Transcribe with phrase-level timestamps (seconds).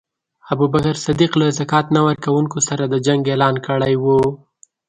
[0.53, 4.19] ابوبکر صدیق له ذکات نه ورکونکو سره د جنګ اعلان کړی وو.